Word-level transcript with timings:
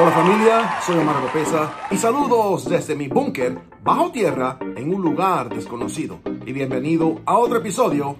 Hola 0.00 0.12
familia, 0.12 0.80
soy 0.80 0.96
Omar 0.98 1.20
Lopeza 1.20 1.72
y 1.90 1.96
saludos 1.96 2.68
desde 2.68 2.94
mi 2.94 3.08
búnker 3.08 3.58
bajo 3.82 4.12
tierra 4.12 4.56
en 4.76 4.94
un 4.94 5.02
lugar 5.02 5.48
desconocido. 5.48 6.20
Y 6.46 6.52
bienvenido 6.52 7.20
a 7.26 7.36
otro 7.36 7.58
episodio 7.58 8.16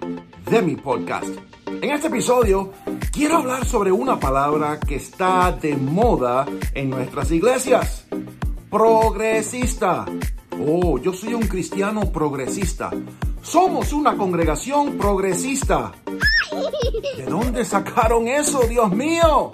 de 0.49 0.61
mi 0.61 0.75
podcast. 0.75 1.29
En 1.67 1.89
este 1.89 2.07
episodio 2.07 2.73
quiero 3.13 3.37
hablar 3.37 3.63
sobre 3.63 3.93
una 3.93 4.19
palabra 4.19 4.77
que 4.77 4.95
está 4.95 5.53
de 5.53 5.77
moda 5.77 6.45
en 6.73 6.89
nuestras 6.89 7.31
iglesias. 7.31 8.05
Progresista. 8.69 10.03
Oh, 10.59 10.99
yo 10.99 11.13
soy 11.13 11.33
un 11.33 11.47
cristiano 11.47 12.11
progresista. 12.11 12.91
Somos 13.41 13.93
una 13.93 14.17
congregación 14.17 14.97
progresista. 14.97 15.93
¿De 17.15 17.23
dónde 17.23 17.63
sacaron 17.63 18.27
eso, 18.27 18.63
Dios 18.67 18.91
mío? 18.91 19.53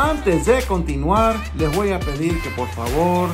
Antes 0.00 0.46
de 0.46 0.62
continuar, 0.62 1.34
les 1.56 1.74
voy 1.74 1.90
a 1.90 1.98
pedir 1.98 2.40
que 2.40 2.50
por 2.50 2.68
favor 2.68 3.28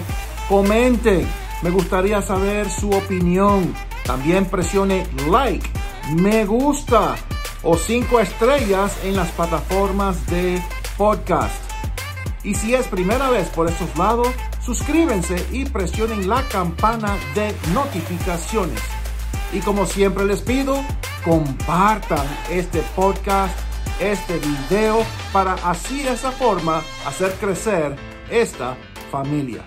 comenten. 0.49 1.29
Me 1.61 1.69
gustaría 1.69 2.23
saber 2.23 2.71
su 2.71 2.91
opinión. 2.91 3.75
También 4.07 4.47
presione 4.47 5.07
like, 5.29 5.69
me 6.17 6.47
gusta 6.47 7.17
o 7.63 7.77
cinco 7.77 8.19
estrellas 8.19 8.97
en 9.05 9.15
las 9.15 9.31
plataformas 9.33 10.27
de 10.29 10.63
podcast. 10.97 11.55
Y 12.45 12.55
si 12.55 12.75
es 12.75 12.87
primera 12.87 13.29
vez 13.29 13.47
por 13.49 13.69
estos 13.69 13.95
lados, 13.99 14.29
suscríbanse 14.65 15.47
y 15.53 15.67
presionen 15.67 16.31
la 16.31 16.49
campana 16.49 17.15
de 17.35 17.55
notificaciones. 17.75 18.81
Y 19.53 19.61
como 19.61 19.85
siempre 19.85 20.25
les 20.25 20.41
pido, 20.41 20.83
compartan 21.27 22.27
este 22.49 22.81
podcast 22.97 23.55
este 24.01 24.39
video 24.39 25.05
para 25.33 25.55
así 25.55 26.03
de 26.03 26.13
esa 26.13 26.33
forma 26.33 26.83
hacer 27.07 27.33
crecer 27.35 27.97
esta 28.31 28.77
familia. 29.11 29.65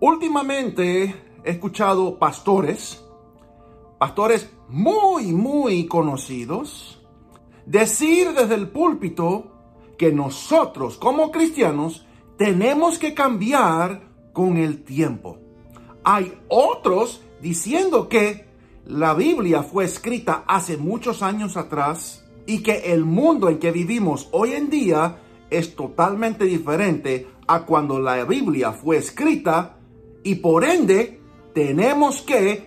Últimamente 0.00 1.14
he 1.44 1.50
escuchado 1.50 2.18
pastores, 2.18 3.04
pastores 3.98 4.50
muy, 4.68 5.32
muy 5.32 5.86
conocidos, 5.86 7.06
decir 7.66 8.32
desde 8.32 8.54
el 8.54 8.68
púlpito 8.68 9.52
que 9.98 10.12
nosotros 10.12 10.96
como 10.96 11.30
cristianos 11.30 12.06
tenemos 12.36 12.98
que 12.98 13.14
cambiar 13.14 14.02
con 14.32 14.56
el 14.56 14.84
tiempo. 14.84 15.38
Hay 16.04 16.38
otros 16.48 17.22
diciendo 17.40 18.08
que 18.08 18.46
la 18.84 19.14
Biblia 19.14 19.62
fue 19.62 19.84
escrita 19.84 20.44
hace 20.46 20.76
muchos 20.76 21.22
años 21.22 21.56
atrás 21.56 22.25
y 22.46 22.62
que 22.62 22.92
el 22.92 23.04
mundo 23.04 23.48
en 23.48 23.58
que 23.58 23.72
vivimos 23.72 24.28
hoy 24.32 24.52
en 24.52 24.70
día 24.70 25.18
es 25.50 25.74
totalmente 25.74 26.44
diferente 26.44 27.28
a 27.46 27.60
cuando 27.64 28.00
la 28.00 28.24
Biblia 28.24 28.72
fue 28.72 28.96
escrita 28.96 29.76
y 30.22 30.36
por 30.36 30.64
ende 30.64 31.20
tenemos 31.54 32.22
que 32.22 32.66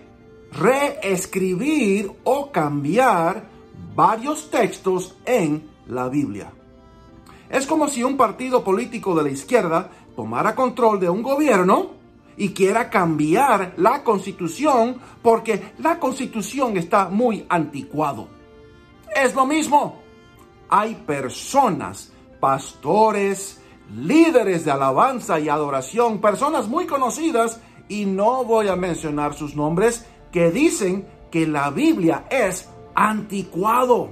reescribir 0.52 2.10
o 2.24 2.50
cambiar 2.50 3.48
varios 3.94 4.50
textos 4.50 5.16
en 5.24 5.62
la 5.86 6.08
Biblia. 6.08 6.52
Es 7.48 7.66
como 7.66 7.88
si 7.88 8.02
un 8.02 8.16
partido 8.16 8.62
político 8.62 9.14
de 9.14 9.24
la 9.24 9.30
izquierda 9.30 9.90
tomara 10.16 10.54
control 10.54 11.00
de 11.00 11.08
un 11.08 11.22
gobierno 11.22 11.90
y 12.36 12.50
quiera 12.50 12.88
cambiar 12.88 13.74
la 13.76 14.02
constitución 14.02 14.96
porque 15.22 15.72
la 15.78 15.98
constitución 15.98 16.76
está 16.76 17.08
muy 17.08 17.44
anticuado. 17.48 18.39
Es 19.14 19.34
lo 19.34 19.46
mismo. 19.46 20.00
Hay 20.68 20.94
personas, 20.94 22.12
pastores, 22.38 23.60
líderes 23.94 24.64
de 24.64 24.70
alabanza 24.70 25.40
y 25.40 25.48
adoración, 25.48 26.20
personas 26.20 26.68
muy 26.68 26.86
conocidas, 26.86 27.60
y 27.88 28.06
no 28.06 28.44
voy 28.44 28.68
a 28.68 28.76
mencionar 28.76 29.34
sus 29.34 29.56
nombres, 29.56 30.06
que 30.30 30.50
dicen 30.50 31.08
que 31.30 31.46
la 31.46 31.70
Biblia 31.70 32.24
es 32.30 32.68
anticuado 32.94 34.10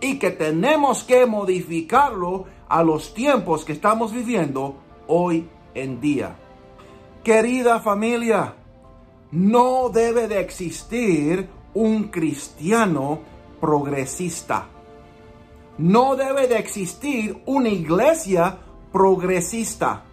y 0.00 0.18
que 0.18 0.30
tenemos 0.30 1.02
que 1.02 1.26
modificarlo 1.26 2.44
a 2.68 2.82
los 2.82 3.14
tiempos 3.14 3.64
que 3.64 3.72
estamos 3.72 4.12
viviendo 4.12 4.76
hoy 5.08 5.48
en 5.74 6.00
día. 6.00 6.36
Querida 7.24 7.80
familia, 7.80 8.54
no 9.32 9.88
debe 9.88 10.28
de 10.28 10.40
existir 10.40 11.48
un 11.74 12.04
cristiano 12.04 13.20
progresista. 13.66 14.68
No 15.78 16.14
debe 16.14 16.46
de 16.46 16.56
existir 16.56 17.42
una 17.46 17.68
iglesia 17.68 18.58
progresista. 18.92 20.04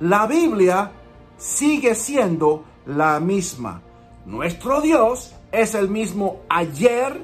La 0.00 0.26
Biblia 0.26 0.92
sigue 1.38 1.94
siendo 1.94 2.64
la 2.84 3.18
misma. 3.18 3.80
Nuestro 4.26 4.82
Dios 4.82 5.34
es 5.52 5.74
el 5.74 5.88
mismo 5.88 6.42
ayer, 6.50 7.18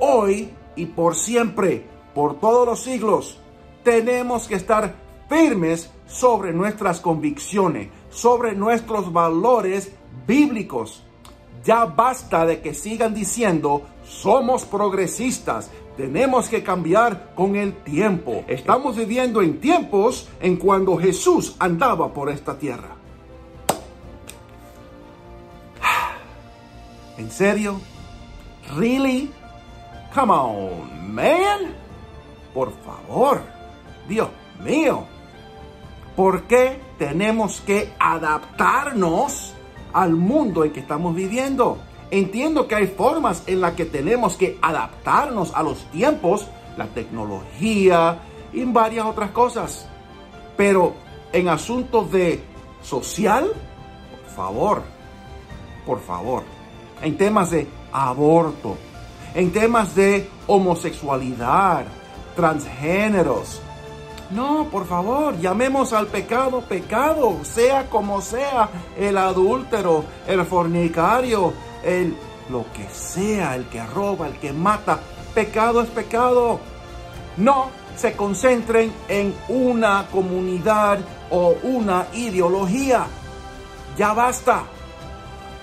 hoy 0.00 0.50
y 0.74 0.86
por 0.86 1.14
siempre, 1.14 1.86
por 2.12 2.40
todos 2.40 2.66
los 2.66 2.80
siglos. 2.80 3.38
Tenemos 3.84 4.48
que 4.48 4.56
estar 4.56 4.96
firmes 5.28 5.88
sobre 6.08 6.52
nuestras 6.52 7.00
convicciones, 7.00 7.90
sobre 8.10 8.56
nuestros 8.56 9.12
valores 9.12 9.92
bíblicos. 10.26 11.04
Ya 11.68 11.84
basta 11.84 12.46
de 12.46 12.62
que 12.62 12.72
sigan 12.72 13.12
diciendo, 13.12 13.82
somos 14.02 14.64
progresistas, 14.64 15.70
tenemos 15.98 16.48
que 16.48 16.62
cambiar 16.62 17.34
con 17.34 17.56
el 17.56 17.74
tiempo. 17.82 18.42
Estamos 18.48 18.96
viviendo 18.96 19.42
en 19.42 19.60
tiempos 19.60 20.30
en 20.40 20.56
cuando 20.56 20.96
Jesús 20.96 21.56
andaba 21.58 22.10
por 22.14 22.30
esta 22.30 22.58
tierra. 22.58 22.96
¿En 27.18 27.30
serio? 27.30 27.78
¿Really? 28.74 29.30
Come 30.14 30.32
on, 30.32 31.14
man. 31.14 31.74
Por 32.54 32.72
favor. 32.82 33.42
Dios 34.08 34.30
mío. 34.64 35.04
¿Por 36.16 36.44
qué 36.44 36.80
tenemos 36.96 37.60
que 37.60 37.92
adaptarnos 37.98 39.52
al 39.92 40.14
mundo 40.14 40.64
en 40.64 40.72
que 40.72 40.80
estamos 40.80 41.14
viviendo. 41.14 41.78
Entiendo 42.10 42.66
que 42.66 42.74
hay 42.74 42.86
formas 42.86 43.42
en 43.46 43.60
las 43.60 43.74
que 43.74 43.84
tenemos 43.84 44.36
que 44.36 44.58
adaptarnos 44.62 45.52
a 45.54 45.62
los 45.62 45.84
tiempos, 45.90 46.46
la 46.76 46.86
tecnología 46.86 48.18
y 48.52 48.64
varias 48.64 49.06
otras 49.06 49.30
cosas. 49.30 49.86
Pero 50.56 50.94
en 51.32 51.48
asuntos 51.48 52.10
de 52.10 52.42
social, 52.82 53.46
por 54.24 54.34
favor, 54.34 54.82
por 55.84 56.00
favor, 56.00 56.42
en 57.02 57.16
temas 57.16 57.50
de 57.50 57.66
aborto, 57.92 58.76
en 59.34 59.52
temas 59.52 59.94
de 59.94 60.28
homosexualidad, 60.46 61.84
transgéneros, 62.34 63.60
no, 64.30 64.68
por 64.70 64.86
favor, 64.86 65.38
llamemos 65.38 65.92
al 65.92 66.06
pecado 66.06 66.60
pecado, 66.60 67.38
sea 67.42 67.88
como 67.88 68.20
sea, 68.20 68.68
el 68.96 69.16
adúltero, 69.16 70.04
el 70.26 70.44
fornicario, 70.44 71.52
el 71.82 72.14
lo 72.50 72.64
que 72.72 72.88
sea, 72.90 73.54
el 73.56 73.66
que 73.68 73.84
roba, 73.84 74.26
el 74.26 74.38
que 74.38 74.52
mata, 74.52 75.00
pecado 75.34 75.82
es 75.82 75.88
pecado. 75.88 76.60
No 77.36 77.70
se 77.96 78.14
concentren 78.14 78.92
en 79.08 79.34
una 79.48 80.06
comunidad 80.10 80.98
o 81.30 81.54
una 81.62 82.06
ideología. 82.14 83.06
Ya 83.96 84.12
basta. 84.12 84.62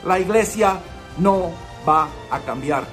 La 0.06 0.20
iglesia 0.20 0.78
no 1.18 1.52
va 1.88 2.08
a 2.30 2.40
cambiar. 2.40 2.84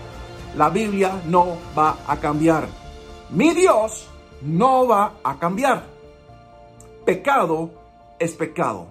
La 0.57 0.71
Biblia 0.71 1.21
no 1.27 1.57
va 1.77 1.97
a 2.07 2.17
cambiar. 2.17 2.67
Mi 3.31 3.53
Dios 3.53 4.07
no 4.45 4.87
va 4.87 5.21
a 5.23 5.39
cambiar. 5.39 5.87
Pecado 7.05 7.71
es 8.19 8.33
pecado. 8.33 8.89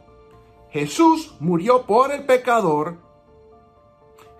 Jesús 0.72 1.34
murió 1.40 1.86
por 1.86 2.12
el 2.12 2.26
pecador. 2.26 2.98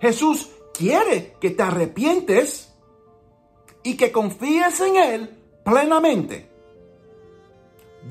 Jesús 0.00 0.50
quiere 0.72 1.36
que 1.40 1.50
te 1.50 1.62
arrepientes 1.62 2.72
y 3.82 3.96
que 3.96 4.10
confíes 4.10 4.80
en 4.80 4.96
Él 4.96 5.38
plenamente. 5.64 6.48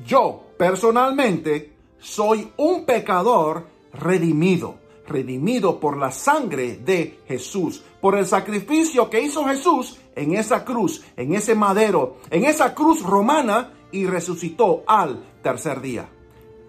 Yo 0.06 0.44
personalmente 0.56 1.72
soy 1.98 2.50
un 2.56 2.84
pecador 2.84 3.66
redimido, 3.92 4.76
redimido 5.06 5.78
por 5.78 5.98
la 5.98 6.10
sangre 6.10 6.76
de 6.76 7.20
Jesús, 7.26 7.82
por 8.00 8.16
el 8.16 8.26
sacrificio 8.26 9.10
que 9.10 9.20
hizo 9.20 9.44
Jesús 9.44 9.98
en 10.14 10.34
esa 10.34 10.64
cruz, 10.64 11.02
en 11.16 11.34
ese 11.34 11.54
madero, 11.54 12.18
en 12.30 12.44
esa 12.44 12.74
cruz 12.74 13.02
romana 13.02 13.72
y 13.90 14.06
resucitó 14.06 14.84
al 14.86 15.24
tercer 15.42 15.80
día. 15.80 16.08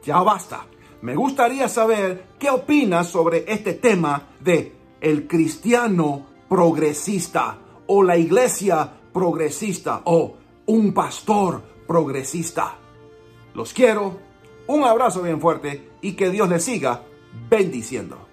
Ya 0.04 0.22
basta. 0.22 0.66
Me 1.02 1.16
gustaría 1.16 1.68
saber 1.68 2.28
qué 2.40 2.50
opinas 2.50 3.08
sobre 3.08 3.46
este 3.52 3.74
tema 3.74 4.30
de 4.40 4.74
el 5.02 5.28
cristiano 5.28 6.26
progresista 6.48 7.58
o 7.88 8.04
la 8.04 8.18
iglesia 8.18 8.90
progresista 9.12 10.02
o 10.06 10.36
un 10.66 10.94
pastor 10.94 11.62
progresista. 11.86 12.78
Los 13.54 13.74
quiero, 13.74 14.18
un 14.68 14.84
abrazo 14.84 15.22
bien 15.22 15.42
fuerte 15.42 15.90
y 16.02 16.14
que 16.14 16.30
Dios 16.30 16.48
les 16.50 16.64
siga 16.64 17.04
bendiciendo. 17.50 18.33